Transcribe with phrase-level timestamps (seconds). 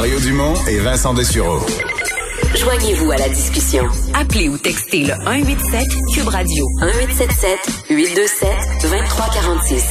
[0.00, 1.58] Mario Dumont et Vincent Dessureau.
[2.56, 3.84] Joignez-vous à la discussion.
[4.14, 7.58] Appelez ou textez le 187 Cube Radio 1877
[7.90, 8.48] 827
[8.80, 9.84] 2346.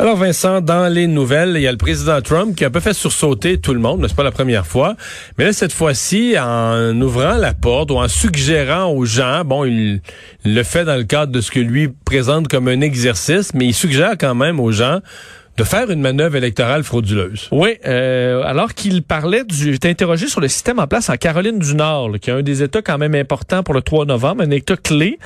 [0.00, 2.80] Alors Vincent, dans les nouvelles, il y a le président Trump qui a un peu
[2.80, 4.96] fait sursauter tout le monde, mais c'est pas la première fois.
[5.38, 10.00] Mais là, cette fois-ci, en ouvrant la porte ou en suggérant aux gens, bon, il
[10.44, 13.74] le fait dans le cadre de ce que lui présente comme un exercice, mais il
[13.74, 14.98] suggère quand même aux gens
[15.56, 17.48] de faire une manœuvre électorale frauduleuse.
[17.50, 19.72] Oui, euh, alors qu'il parlait du...
[19.72, 22.62] J'étais interrogé sur le système en place en Caroline du Nord, qui est un des
[22.62, 25.18] États quand même importants pour le 3 novembre, un État clé.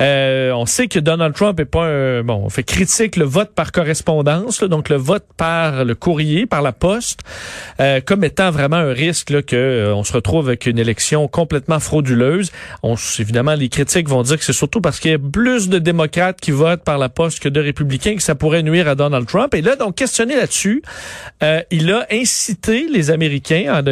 [0.00, 2.22] Euh, on sait que Donald Trump est pas un...
[2.22, 6.62] Bon, on fait critique le vote par correspondance, donc le vote par le courrier, par
[6.62, 7.20] la poste,
[7.80, 11.26] euh, comme étant vraiment un risque là, que euh, on se retrouve avec une élection
[11.26, 12.52] complètement frauduleuse.
[12.82, 15.78] On, évidemment, les critiques vont dire que c'est surtout parce qu'il y a plus de
[15.78, 19.26] démocrates qui votent par la poste que de républicains que ça pourrait nuire à Donald
[19.26, 19.54] Trump.
[19.54, 20.82] Et là, donc questionné là-dessus.
[21.42, 23.82] Euh, il a incité les Américains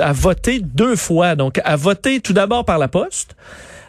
[0.00, 1.34] à, voter deux fois.
[1.34, 3.34] Donc, à voter tout d'abord par la poste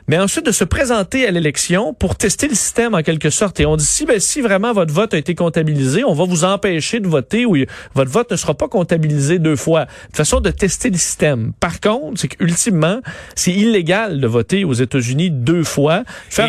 [0.10, 3.60] mais ensuite de se présenter à l'élection pour tester le système en quelque sorte.
[3.60, 6.46] Et on dit si, ben, si vraiment votre vote a été comptabilisé, on va vous
[6.46, 7.56] empêcher de voter ou
[7.94, 9.86] votre vote ne sera pas comptabilisé deux fois.
[10.12, 11.54] De façon de tester le système.
[11.60, 13.02] Par contre, c'est qu'ultimement,
[13.36, 16.04] c'est illégal de voter aux États-Unis deux fois.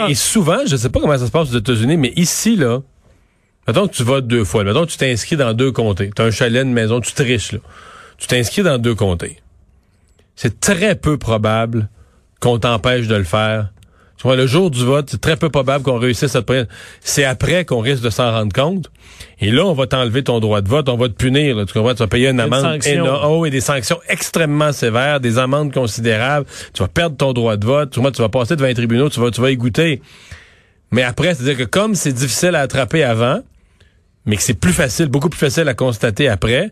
[0.09, 2.81] et, souvent, je ne sais pas comment ça se passe aux États-Unis, mais ici, là,
[3.71, 4.65] Mettons que tu votes deux fois.
[4.65, 6.11] Mettons que tu t'inscris dans deux comtés.
[6.17, 7.61] Tu as un chalet, une maison, tu triches, là.
[8.19, 9.37] Tu t'inscris dans deux comtés.
[10.35, 11.89] C'est très peu probable
[12.41, 13.71] qu'on t'empêche de le faire.
[14.17, 16.67] Tu vois, le jour du vote, c'est très peu probable qu'on réussisse à te
[17.01, 18.91] C'est après qu'on risque de s'en rendre compte.
[19.39, 21.65] Et là, on va t'enlever ton droit de vote, on va te punir.
[21.65, 21.95] Tu comprends?
[21.95, 22.81] Tu vas payer une amende
[23.23, 26.45] oh, et des sanctions extrêmement sévères, des amendes considérables.
[26.75, 27.91] Tu vas perdre ton droit de vote.
[27.93, 30.03] Tu, vois, tu vas passer devant les tribunaux, tu vas, tu vas y goûter.
[30.91, 33.43] Mais après, c'est-à-dire que comme c'est difficile à attraper avant,
[34.27, 36.71] mais que c'est plus facile, beaucoup plus facile à constater après,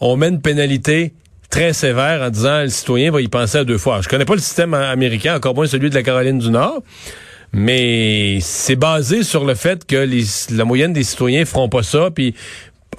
[0.00, 1.14] on met une pénalité
[1.50, 4.00] très sévère en disant le citoyen va y penser à deux fois.
[4.02, 6.82] Je connais pas le système américain, encore moins celui de la Caroline du Nord,
[7.52, 10.08] mais c'est basé sur le fait que
[10.54, 12.10] la moyenne des citoyens feront pas ça,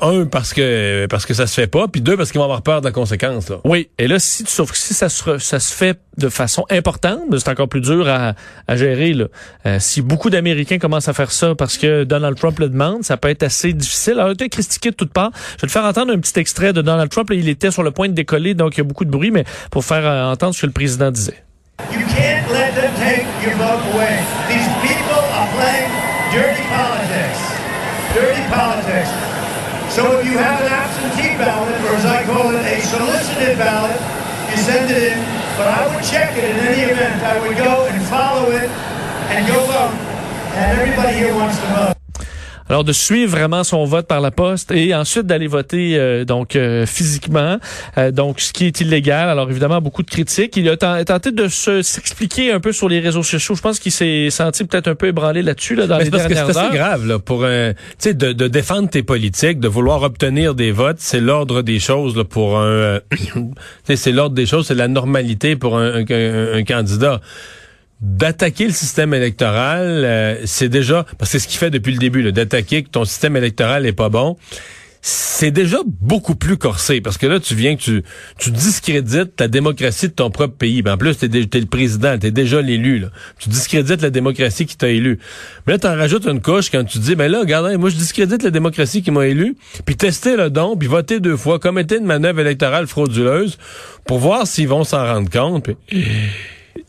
[0.02, 2.62] un parce que parce que ça se fait pas, puis deux parce qu'ils vont avoir
[2.62, 3.50] peur de la conséquence.
[3.50, 3.58] Là.
[3.64, 7.20] Oui, et là si sauf que si ça se ça se fait de façon importante,
[7.38, 8.34] c'est encore plus dur à,
[8.68, 9.14] à gérer.
[9.14, 9.26] Là.
[9.66, 13.18] Euh, si beaucoup d'Américains commencent à faire ça parce que Donald Trump le demande, ça
[13.18, 14.14] peut être assez difficile.
[14.14, 15.32] Alors, il a critiqué de toutes parts.
[15.58, 17.30] Je vais te faire entendre un petit extrait de Donald Trump.
[17.32, 19.44] il était sur le point de décoller, donc il y a beaucoup de bruit, mais
[19.70, 21.44] pour faire euh, entendre ce que le président disait.
[21.92, 24.18] You can't let them take your vote away.
[24.50, 25.92] These people are playing
[26.34, 27.40] dirty politics.
[28.16, 29.37] Dirty politics.
[29.98, 34.00] So if you have an absentee ballot, or as I call it, a solicited ballot,
[34.52, 35.18] you send it in.
[35.58, 37.20] But I would check it in any event.
[37.24, 39.98] I would go and follow it and go vote.
[40.54, 41.97] And everybody here wants to vote.
[42.70, 46.56] Alors de suivre vraiment son vote par la poste et ensuite d'aller voter euh, donc
[46.56, 47.58] euh, physiquement,
[47.98, 49.30] euh, donc ce qui est illégal.
[49.30, 50.58] Alors évidemment beaucoup de critiques.
[50.58, 53.56] Il a tenté de s'expliquer un peu sur les réseaux sociaux.
[53.56, 56.48] Je pense qu'il s'est senti peut-être un peu ébranlé là-dessus là, dans les parce dernières
[56.48, 60.54] que c'est grave là, pour un, tu de, de défendre tes politiques, de vouloir obtenir
[60.54, 63.00] des votes, c'est l'ordre des choses là, pour un.
[63.86, 67.22] c'est l'ordre des choses, c'est la normalité pour un, un, un candidat
[68.02, 72.00] d'attaquer le système électoral, euh, c'est déjà parce que c'est ce qu'il fait depuis le
[72.00, 74.38] début, d'attaquer que ton système électoral est pas bon.
[75.02, 78.04] C'est déjà beaucoup plus corsé parce que là tu viens que tu
[78.40, 80.82] tu discrédites la démocratie de ton propre pays.
[80.82, 83.06] Ben, en plus t'es es le président, t'es déjà l'élu.
[83.40, 85.20] Tu discrédites la démocratie qui t'a élu.
[85.66, 88.44] Mais là t'en rajoutes une couche quand tu dis ben là regardez moi je discrédite
[88.44, 89.56] la démocratie qui m'a élu.
[89.86, 93.58] Puis tester le don puis voter deux fois comme était une manœuvre électorale frauduleuse
[94.06, 95.70] pour voir s'ils vont s'en rendre compte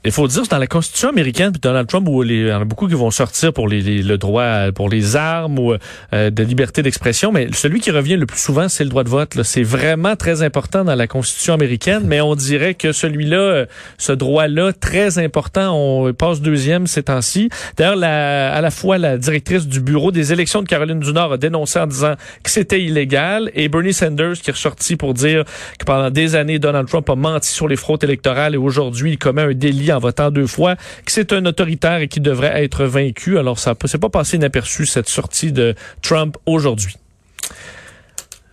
[0.04, 2.64] il faut dire, dans la Constitution américaine, puis Donald Trump, où il y en a
[2.64, 5.74] beaucoup qui vont sortir pour les, le droit pour les armes ou
[6.12, 9.08] euh, de liberté d'expression, mais celui qui revient le plus souvent, c'est le droit de
[9.08, 9.42] vote.
[9.42, 13.66] C'est vraiment très important dans la Constitution américaine, mais on dirait que celui-là, euh,
[13.98, 17.48] ce droit-là, très important, on passe deuxième ces temps-ci.
[17.76, 21.38] D'ailleurs, à la fois la directrice du bureau des élections de Caroline du Nord a
[21.38, 25.44] dénoncé en disant que c'était illégal, et Bernie Sanders qui est ressorti pour dire
[25.78, 29.18] que pendant des années, Donald Trump a menti sur les fraudes électorales et aujourd'hui, il
[29.18, 32.84] commet un délit en votant deux fois, que c'est un autoritaire et qui devrait être
[32.84, 33.38] vaincu.
[33.38, 36.96] Alors, ça ne s'est pas passé inaperçu, cette sortie de Trump aujourd'hui.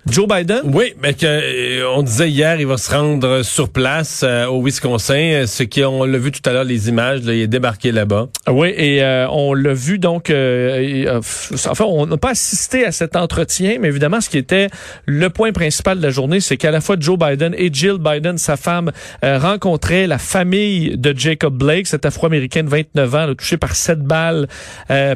[0.07, 0.61] Joe Biden?
[0.65, 4.61] Oui, mais que, euh, on disait hier, il va se rendre sur place euh, au
[4.61, 5.45] Wisconsin.
[5.47, 8.27] Ce qui, on l'a vu tout à l'heure, les images, il est débarqué là-bas.
[8.47, 10.25] Oui, et euh, on l'a vu donc.
[10.29, 14.67] enfin, on n'a pas assisté à cet entretien, mais évidemment, ce qui était
[15.07, 18.37] le point principal de la journée, c'est qu'à la fois Joe Biden et Jill Biden,
[18.37, 18.91] sa femme,
[19.23, 24.47] rencontraient la famille de Jacob Blake, cet Afro-américain de 29 ans, touché par sept balles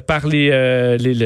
[0.08, 0.50] par les,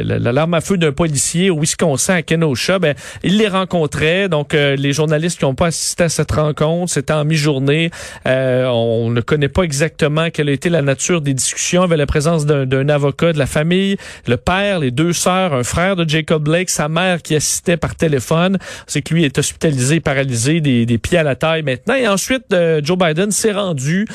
[0.04, 2.80] l'alarme à feu d'un policier au Wisconsin à Kenosha.
[2.80, 2.94] Ben,
[3.24, 4.28] il les rencontrait.
[4.30, 7.90] Donc, euh, les journalistes qui n'ont pas assisté à cette rencontre, c'était en mi-journée.
[8.28, 11.84] Euh, on ne connaît pas exactement quelle a été la nature des discussions.
[11.84, 13.98] Avait la présence d'un avocat de la famille,
[14.28, 17.96] le père, les deux sœurs, un frère de Jacob Blake, sa mère qui assistait par
[17.96, 18.58] téléphone.
[18.88, 21.96] C'est que lui est hospitalisé, paralysé, des, des pieds à la taille maintenant.
[21.96, 24.08] Et ensuite, euh, Joe Biden s'est rendu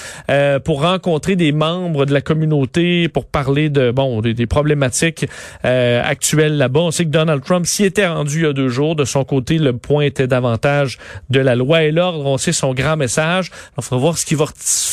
[0.64, 5.26] pour rencontrer des membres de la communauté, pour parler de bon des, des problématiques
[5.62, 6.80] actuelles là-bas.
[6.80, 8.96] On sait que Donald Trump s'y était rendu il y a deux jours.
[8.96, 10.98] De son côté, le point était davantage
[11.30, 12.26] de la loi et l'ordre.
[12.26, 13.50] On sait son grand message.
[13.76, 14.46] Il faut voir ce qui va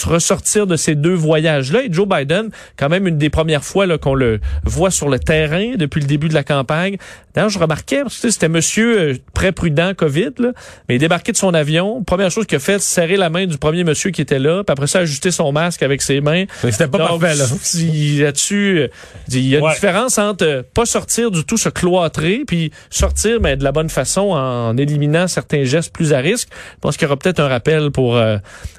[0.05, 1.83] ressortir de ces deux voyages-là.
[1.83, 5.75] Et Joe Biden, quand même une des premières fois qu'on le voit sur le terrain
[5.77, 6.97] depuis le début de la campagne.
[7.35, 10.53] D'ailleurs, je remarquais, parce que c'était monsieur euh, très prudent COVID, là,
[10.87, 12.03] mais il débarquait de son avion.
[12.03, 14.71] Première chose qu'il a fait, serrer la main du premier monsieur qui était là, puis
[14.71, 16.45] après ça, ajuster son masque avec ses mains.
[16.61, 17.45] C'était pas parfait, là.
[18.25, 18.87] Là-dessus, euh,
[19.29, 23.39] il y a une différence entre euh, pas sortir du tout, se cloîtrer, puis sortir,
[23.41, 26.47] mais de la bonne façon en éliminant certains gestes plus à risque.
[26.51, 28.37] Je pense qu'il y aura peut-être un rappel pour euh,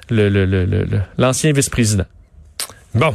[0.09, 2.05] l'ancien vice-président.
[2.95, 3.13] Bon,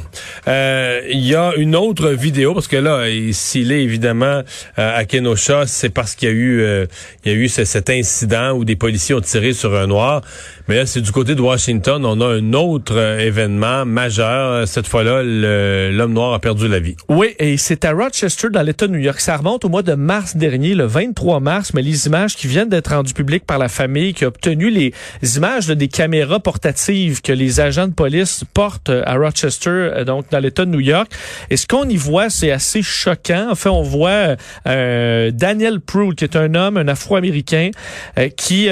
[0.49, 4.43] euh, il y a une autre vidéo parce que là, s'il est évidemment
[4.79, 6.87] euh, à Kenosha, c'est parce qu'il y a eu, euh,
[7.25, 10.21] il y a eu cet incident où des policiers ont tiré sur un noir.
[10.69, 14.69] Mais là, c'est du côté de Washington, on a un autre événement majeur.
[14.69, 16.95] Cette fois-là, l'homme noir a perdu la vie.
[17.09, 19.21] Oui, et c'est à Rochester, dans l'État de New York.
[19.21, 21.73] Ça remonte au mois de mars dernier, le 23 mars.
[21.75, 24.93] Mais les images qui viennent d'être rendues publiques par la famille qui a obtenu les
[25.37, 30.39] images des caméras portatives que les agents de police portent à Rochester euh, donc dans
[30.39, 31.11] l'État de New York.
[31.51, 33.51] Et ce qu'on y voit, c'est assez choquant.
[33.51, 34.37] En fait, on voit
[34.67, 37.71] euh, Daniel Proulx, qui est un homme, un Afro-Américain,
[38.19, 38.69] euh, qui,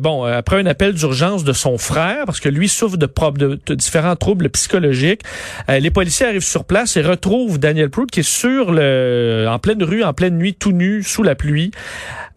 [0.00, 3.74] bon, après un appel d'urgence de son frère, parce que lui souffre de, de, de
[3.74, 5.22] différents troubles psychologiques,
[5.68, 9.82] les policiers arrivent sur place et retrouvent Daniel Proulx qui est sur le, en pleine
[9.82, 11.70] rue, en pleine nuit, tout nu, sous la pluie.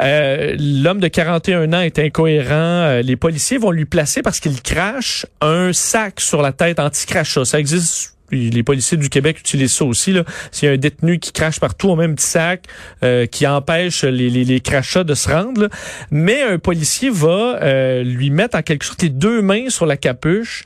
[0.01, 3.01] L'homme de 41 ans est incohérent.
[3.03, 7.45] les policiers vont lui placer parce qu'il crache un sac sur la tête anti-crachat.
[7.45, 10.15] Ça existe les policiers du Québec utilisent ça aussi.
[10.51, 12.65] S'il y a un détenu qui crache partout au même petit sac,
[13.03, 15.69] euh, qui empêche les, les, crachats de se rendre,
[16.11, 19.97] mais un policier va euh, lui mettre en quelque sorte les deux mains sur la
[19.97, 20.63] capuche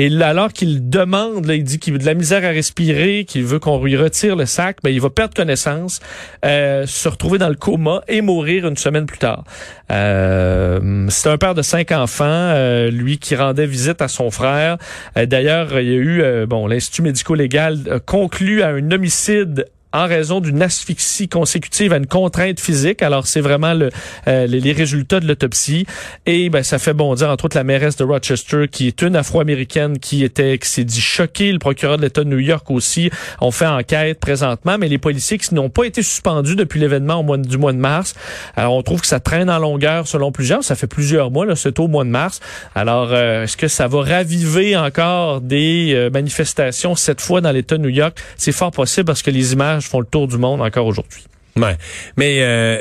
[0.00, 3.58] et alors qu'il demande, il dit qu'il veut de la misère à respirer, qu'il veut
[3.58, 6.00] qu'on lui retire le sac, ben, il va perdre connaissance,
[6.42, 9.44] euh, se retrouver dans le coma et mourir une semaine plus tard.
[9.90, 14.78] Euh, c'est un père de cinq enfants, euh, lui qui rendait visite à son frère.
[15.18, 20.40] Euh, d'ailleurs, il y a eu, bon, l'Institut médico-légal conclut à un homicide en raison
[20.40, 23.02] d'une asphyxie consécutive à une contrainte physique.
[23.02, 23.90] Alors, c'est vraiment le,
[24.28, 25.86] euh, les, résultats de l'autopsie.
[26.26, 29.98] Et ben, ça fait bondir, entre autres, la mairesse de Rochester, qui est une Afro-Américaine
[29.98, 31.52] qui était, qui s'est dit choquée.
[31.52, 33.10] Le procureur de l'État de New York aussi.
[33.40, 37.22] On fait enquête présentement, mais les policiers qui n'ont pas été suspendus depuis l'événement au
[37.22, 38.14] mois du mois de mars.
[38.56, 40.62] Alors, on trouve que ça traîne en longueur selon plusieurs.
[40.62, 42.40] Ça fait plusieurs mois, là, c'est au mois de mars.
[42.74, 47.76] Alors, euh, est-ce que ça va raviver encore des euh, manifestations cette fois dans l'État
[47.76, 48.18] de New York?
[48.36, 51.24] C'est fort possible parce que les images font le tour du monde encore aujourd'hui.
[51.56, 51.76] Ouais.
[52.16, 52.80] Mais euh,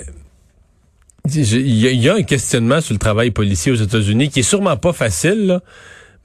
[1.25, 4.93] il y, a un questionnement sur le travail policier aux États-Unis qui est sûrement pas
[4.93, 5.59] facile,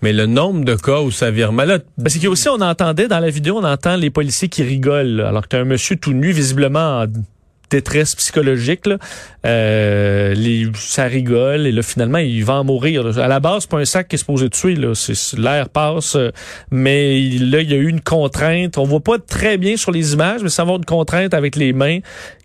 [0.02, 1.82] mais le nombre de cas où ça vire mal.
[2.02, 5.42] Parce qu'il aussi, on entendait dans la vidéo, on entend les policiers qui rigolent, alors
[5.42, 7.06] que tu as un monsieur tout nu, visiblement en
[7.74, 8.86] détresse psychologique.
[8.86, 8.98] Là.
[9.44, 13.18] Euh, les, ça rigole et là finalement il va en mourir.
[13.18, 14.76] À la base, c'est pas un sac qui est supposé tuer.
[14.76, 14.92] Là.
[15.36, 16.30] L'air passe, euh,
[16.70, 18.78] mais là il y a eu une contrainte.
[18.78, 21.72] On voit pas très bien sur les images, mais ça va une contrainte avec les
[21.72, 21.98] mains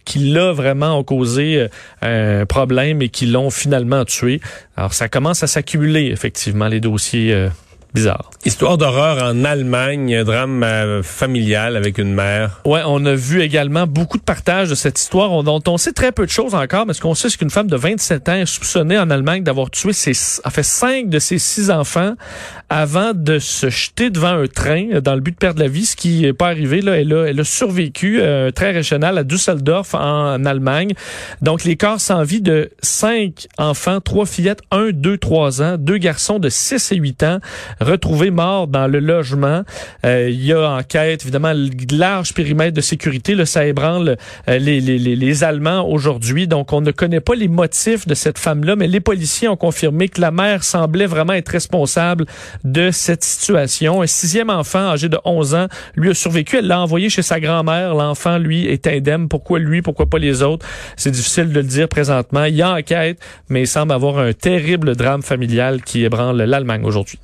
[0.06, 1.68] qui là vraiment ont causé
[2.04, 4.42] euh, un problème et qui l'ont finalement tué.
[4.76, 7.50] Alors ça commence à s'accumuler effectivement les dossiers
[7.94, 8.30] bizarre.
[8.46, 12.62] Histoire d'horreur en Allemagne, drame euh, familial avec une mère.
[12.66, 15.92] Ouais, on a vu également beaucoup de partages de cette histoire on, dont on sait
[15.92, 18.34] très peu de choses encore, mais ce qu'on sait, c'est qu'une femme de 27 ans
[18.34, 22.14] est soupçonnée en Allemagne d'avoir tué ses, a fait cinq de ses six enfants
[22.70, 25.96] avant de se jeter devant un train dans le but de perdre la vie, ce
[25.96, 26.82] qui n'est pas arrivé.
[26.82, 30.94] Là, elle a, elle a survécu, euh, très régional à Düsseldorf en, Allemagne.
[31.42, 35.98] Donc, les corps sans vie de cinq enfants, trois fillettes, un, deux, trois ans, deux
[35.98, 37.40] garçons de 6 et 8 ans,
[37.80, 39.64] retrouvé mort dans le logement.
[40.06, 41.54] Euh, il y a enquête, évidemment,
[41.92, 43.36] large périmètre de sécurité.
[43.36, 44.18] Là, ça ébranle
[44.48, 46.48] euh, les, les, les, Allemands aujourd'hui.
[46.48, 50.10] Donc, on ne connaît pas les motifs de cette femme-là, mais les policiers ont confirmé
[50.10, 52.26] que la mère semblait vraiment être responsable
[52.64, 54.02] de cette situation.
[54.02, 56.58] Un sixième enfant âgé de 11 ans, lui a survécu.
[56.58, 57.96] Elle l'a envoyé chez sa grand-mère.
[57.96, 59.30] L'enfant, lui, est indemne.
[59.30, 59.82] Pourquoi lui?
[59.82, 60.66] Pourquoi pas les autres?
[60.98, 62.44] C'est difficile de le dire présentement.
[62.46, 63.20] Il y a enquête,
[63.50, 67.20] mais il semble avoir un terrible drame familial qui ébranle l'Allemagne aujourd'hui.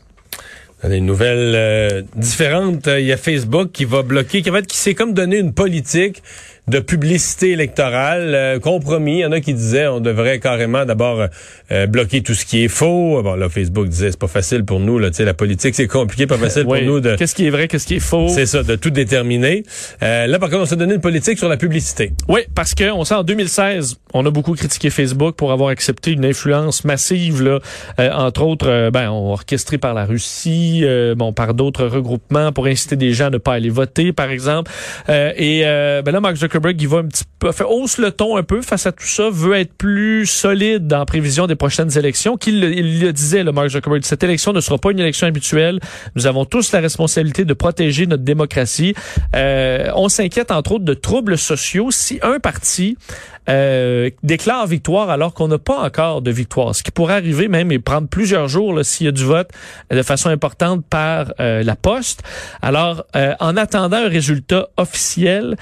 [0.84, 2.88] Des nouvelles euh, différentes.
[2.88, 5.53] Il y a Facebook qui va bloquer, qui va être, qui s'est comme donné une
[5.53, 6.22] politique
[6.67, 9.17] de publicité électorale, euh, compromis.
[9.17, 11.27] Il y en a qui disaient on devrait carrément d'abord
[11.72, 13.22] euh, bloquer tout ce qui est faux.
[13.22, 14.98] Bon, là, Facebook disait c'est pas facile pour nous.
[14.98, 17.15] Là, la politique, c'est compliqué, pas facile pour nous de...
[17.15, 18.29] Qu'est-ce qui est vrai, qu'est-ce qui est faux?
[18.29, 19.63] C'est ça, de tout déterminer.
[20.01, 22.13] Euh, là, par contre, on s'est donné une politique sur la publicité.
[22.27, 26.12] Oui, parce que on sait en 2016, on a beaucoup critiqué Facebook pour avoir accepté
[26.12, 27.60] une influence massive, là,
[27.98, 30.64] entre autres, ben, orchestrée par la Russie,
[31.15, 34.72] bon, par d'autres regroupements pour inciter des gens à ne pas aller voter, par exemple.
[35.07, 38.43] et ben là, Mark Zuckerberg, il va un petit peu, fait, hausse le ton un
[38.43, 42.38] peu face à tout ça, veut être plus solide en prévision des prochaines élections.
[42.38, 45.79] Qu'il il le disait, le Mark Zuckerberg, cette élection ne sera pas une élection habituelle.
[46.15, 48.93] Nous avons tous la responsabilité de protéger notre démocratie.
[49.36, 52.98] Euh, on s'inquiète entre autres de troubles sociaux si un parti
[53.48, 56.75] euh, déclare victoire alors qu'on n'a pas encore de victoire.
[56.75, 59.50] Ce qui pourrait arriver même et prendre plusieurs jours s'il y a du vote
[59.92, 62.24] de façon importante par euh, la poste.
[62.62, 65.58] Alors, euh, en attendant un résultat officiel,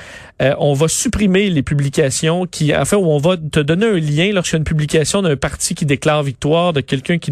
[0.57, 4.31] on va supprimer les publications qui, en fait, où on va te donner un lien
[4.31, 7.31] lorsqu'il y a une publication d'un parti qui déclare victoire, de quelqu'un qui,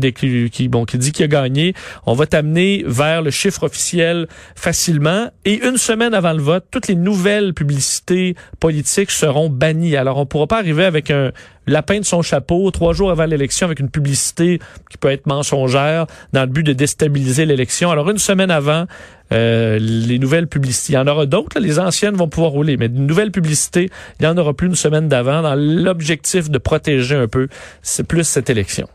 [0.50, 1.74] qui, bon, qui dit qu'il a gagné.
[2.06, 5.30] On va t'amener vers le chiffre officiel facilement.
[5.46, 9.96] Et une semaine avant le vote, toutes les nouvelles publicités politiques seront bannies.
[9.96, 11.32] Alors, on pourra va pas arriver avec un
[11.68, 16.08] lapin de son chapeau trois jours avant l'élection avec une publicité qui peut être mensongère
[16.34, 17.92] dans le but de déstabiliser l'élection.
[17.92, 18.86] Alors une semaine avant,
[19.32, 22.88] euh, les nouvelles publicités, il y en aura d'autres, les anciennes vont pouvoir rouler, mais
[22.88, 23.90] une nouvelle publicité,
[24.20, 27.48] il y en aura plus une semaine d'avant dans l'objectif de protéger un peu
[27.82, 28.88] c'est plus cette élection.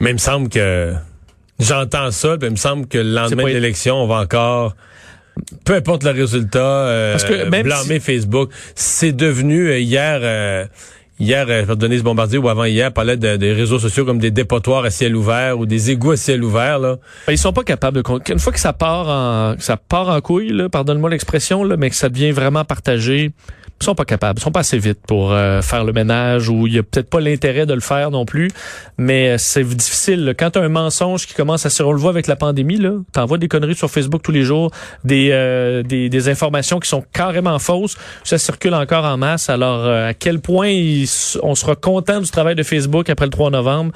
[0.00, 0.94] Mais il me semble que
[1.58, 4.74] j'entends ça, mais il me semble que le lendemain de l'élection, on va encore
[5.64, 10.20] peu importe le résultat, euh, Parce que même blâmer Facebook, c'est devenu euh, hier.
[10.22, 10.66] Euh,
[11.18, 14.90] hier, euh, Denise Bombardier ou avant hier parlait des réseaux sociaux comme des dépotoirs à
[14.90, 16.78] ciel ouvert ou des égouts à ciel ouvert.
[16.78, 16.96] Là.
[17.26, 18.32] Ben, ils sont pas capables de...
[18.32, 22.08] Une fois que ça part en, ça part en couille, pardonne-moi l'expression, mais que ça
[22.08, 23.32] devient vraiment partagé,
[23.80, 26.66] ils sont pas capables, ils sont pas assez vite pour euh, faire le ménage ou
[26.66, 28.50] il y a peut-être pas l'intérêt de le faire non plus.
[28.96, 30.34] Mais euh, c'est difficile.
[30.38, 33.38] Quand tu as un mensonge qui commence à se relever avec la pandémie, là, t'envoies
[33.38, 34.70] des conneries sur Facebook tous les jours,
[35.04, 39.50] des, euh, des, des, informations qui sont carrément fausses, ça circule encore en masse.
[39.50, 40.72] Alors à quel point
[41.42, 43.92] on sera content du travail de Facebook après le 3 novembre?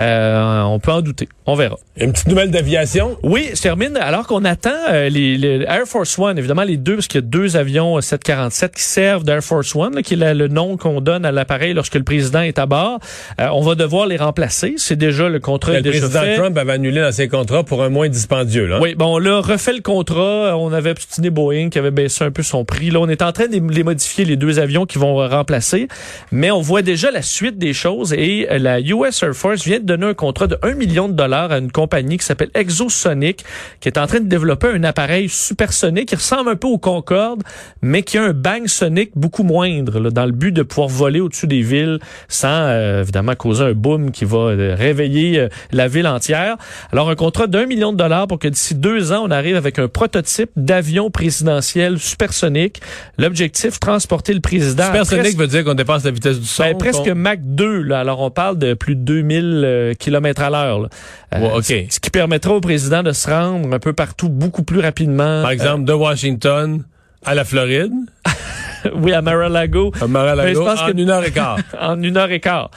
[0.00, 1.28] Euh, on peut en douter.
[1.46, 1.76] On verra.
[1.96, 3.16] Une petite nouvelle d'aviation?
[3.22, 3.96] Oui, je termine.
[3.96, 7.26] Alors qu'on attend euh, les, Air Force One, évidemment les deux, parce qu'il y a
[7.26, 11.32] deux avions 747 qui servent d'Air Force One, qui est le nom qu'on donne à
[11.32, 13.00] l'appareil lorsque le président est à bord.
[13.40, 14.74] Euh, on va devoir les remplacer.
[14.76, 18.08] C'est déjà le contrat Le président Trump avait annulé dans ses contrats pour un moins
[18.08, 18.66] dispendieux.
[18.66, 18.78] Là.
[18.80, 20.56] Oui, bon, là, refait le contrat.
[20.56, 22.90] On avait obstiné Boeing qui avait baissé un peu son prix.
[22.90, 25.88] Là, on est en train de les modifier, les deux avions qui vont remplacer.
[26.30, 29.87] Mais on voit déjà la suite des choses et la US Air Force vient de
[29.88, 33.44] donné un contrat de 1 million de dollars à une compagnie qui s'appelle Exosonic,
[33.80, 37.42] qui est en train de développer un appareil supersonique qui ressemble un peu au Concorde,
[37.82, 41.46] mais qui a un bang sonique beaucoup moindre, dans le but de pouvoir voler au-dessus
[41.46, 46.06] des villes sans euh, évidemment causer un boom qui va euh, réveiller euh, la ville
[46.06, 46.56] entière.
[46.92, 49.78] Alors un contrat d'un million de dollars pour que d'ici deux ans, on arrive avec
[49.78, 52.80] un prototype d'avion présidentiel supersonique.
[53.16, 54.84] L'objectif, transporter le président.
[54.84, 56.62] Supersonique veut dire qu'on dépasse la vitesse du son.
[56.62, 57.82] Ben, presque Mach 2.
[57.82, 58.00] Là.
[58.00, 59.64] Alors on parle de plus de 2000
[59.98, 60.88] km à l'heure.
[61.34, 65.42] Euh, ce qui permettra au président de se rendre un peu partout beaucoup plus rapidement.
[65.42, 66.82] Par exemple, de Washington
[67.24, 67.92] à la Floride.
[68.94, 69.92] oui, à Mar-a-Lago.
[70.00, 71.58] À Mar-a-Lago, en une heure et quart.
[71.80, 72.70] en une heure et quart.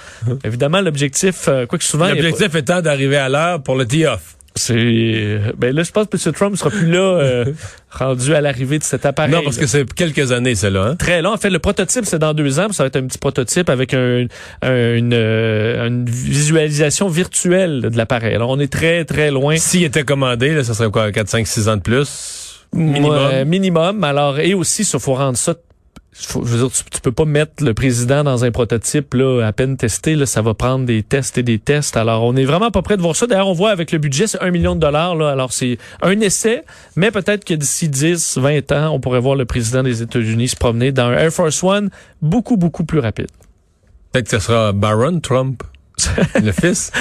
[0.44, 2.08] Évidemment, l'objectif, euh, quoi que souvent...
[2.08, 4.36] L'objectif étant d'arriver à l'heure pour le tee-off.
[4.56, 6.34] C'est ben là je pense que M.
[6.34, 7.46] Trump sera plus là euh,
[7.90, 9.32] rendu à l'arrivée de cet appareil.
[9.32, 10.84] Non parce que c'est quelques années cela.
[10.84, 10.96] Hein?
[10.98, 11.32] Très long.
[11.32, 12.72] En fait le prototype c'est dans deux ans.
[12.72, 14.28] Ça va être un petit prototype avec un,
[14.64, 18.36] une, euh, une, visualisation virtuelle de l'appareil.
[18.36, 19.56] Alors on est très très loin.
[19.56, 22.68] S'il était commandé là, ça serait quoi 4 5 6 ans de plus?
[22.74, 23.46] Minimum.
[23.46, 24.04] minimum.
[24.04, 25.56] Alors et aussi il faut rendre ça
[26.14, 29.54] faut, je veux dire, tu, peux pas mettre le président dans un prototype là, à
[29.54, 30.16] peine testé.
[30.16, 31.96] Là, ça va prendre des tests et des tests.
[31.96, 33.28] Alors, on est vraiment pas prêt de voir ça.
[33.28, 35.16] D'ailleurs, on voit avec le budget, c'est un million de dollars.
[35.16, 35.32] Là.
[35.32, 36.64] Alors, c'est un essai,
[36.96, 40.56] mais peut-être que d'ici 10, 20 ans, on pourrait voir le président des États-Unis se
[40.58, 41.90] promener dans un Air Force One
[42.22, 43.30] beaucoup, beaucoup plus rapide.
[44.12, 45.64] Peut-être que ce sera Baron Trump,
[46.44, 46.92] le fils.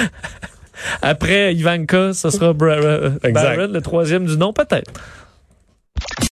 [1.01, 4.91] Après Ivanka, ce sera Baron, le troisième du nom, peut-être.